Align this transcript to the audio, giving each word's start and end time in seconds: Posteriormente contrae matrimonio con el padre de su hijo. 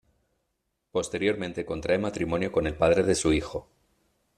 Posteriormente 0.91 1.63
contrae 1.63 1.99
matrimonio 1.99 2.51
con 2.51 2.65
el 2.65 2.73
padre 2.75 3.03
de 3.03 3.13
su 3.13 3.33
hijo. 3.33 3.69